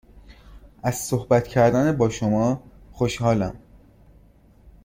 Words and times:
از 0.83 0.95
صحبت 0.95 1.47
کردن 1.47 1.97
با 1.97 2.09
شما 2.09 2.63
خوشحالم. 2.91 3.55